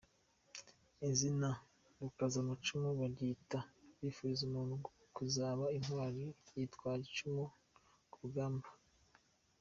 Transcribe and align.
Izina 1.09 1.49
Rukazamacumu 2.01 2.87
baryita 2.99 3.59
bifuriza 4.01 4.41
umuntu 4.49 4.75
kuzaba 5.15 5.65
intwari 5.77 6.19
yitwaje 6.57 7.03
icumu 7.11 7.45
ku 8.11 8.15
rugamba. 8.23 8.67